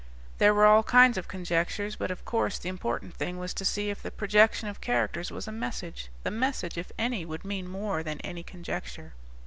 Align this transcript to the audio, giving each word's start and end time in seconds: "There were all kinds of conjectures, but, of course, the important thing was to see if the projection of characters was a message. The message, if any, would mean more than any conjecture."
"There 0.39 0.51
were 0.51 0.65
all 0.65 0.81
kinds 0.81 1.15
of 1.19 1.27
conjectures, 1.27 1.95
but, 1.95 2.09
of 2.09 2.25
course, 2.25 2.57
the 2.57 2.69
important 2.69 3.13
thing 3.13 3.37
was 3.37 3.53
to 3.53 3.63
see 3.63 3.91
if 3.91 4.01
the 4.01 4.09
projection 4.09 4.67
of 4.67 4.81
characters 4.81 5.29
was 5.29 5.47
a 5.47 5.51
message. 5.51 6.09
The 6.23 6.31
message, 6.31 6.75
if 6.75 6.91
any, 6.97 7.23
would 7.23 7.45
mean 7.45 7.67
more 7.69 8.01
than 8.01 8.19
any 8.21 8.41
conjecture." 8.41 9.13